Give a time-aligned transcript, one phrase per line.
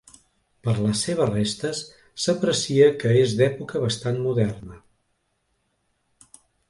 [0.67, 1.81] Per les seves restes
[2.23, 4.79] s'aprecia que és d'època bastant moderna.